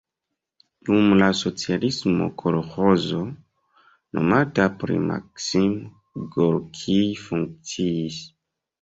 Dum 0.87 1.11
la 1.19 1.27
socialismo 1.39 2.29
kolĥozo 2.45 3.21
nomata 3.29 4.67
pri 4.83 4.99
Maksim 5.07 5.71
Gorkij 6.35 7.01
funkciis. 7.25 8.23